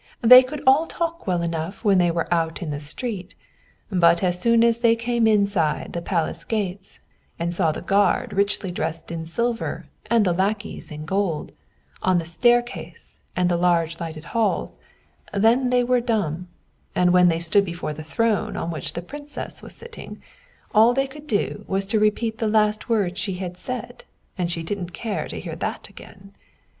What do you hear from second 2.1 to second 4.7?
out in the street; but as soon